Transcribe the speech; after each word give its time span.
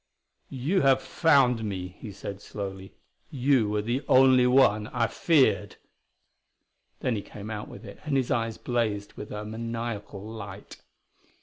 "You 0.49 0.81
have 0.81 0.99
found 0.99 1.63
me," 1.63 1.89
he 1.99 2.11
said 2.11 2.41
slowly; 2.41 2.95
"you 3.29 3.69
were 3.69 3.83
the 3.83 4.01
only 4.07 4.47
one 4.47 4.87
I 4.87 5.05
feared." 5.05 5.75
Then 7.01 7.15
he 7.15 7.21
came 7.21 7.51
out 7.51 7.67
with 7.67 7.85
it, 7.85 7.99
and 8.03 8.17
his 8.17 8.31
eyes 8.31 8.57
blazed 8.57 9.13
with 9.13 9.31
a 9.31 9.45
maniacal 9.45 10.25
light. 10.27 10.81